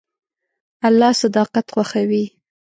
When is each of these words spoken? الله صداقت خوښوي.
الله 0.87 1.11
صداقت 1.21 1.65
خوښوي. 1.73 2.25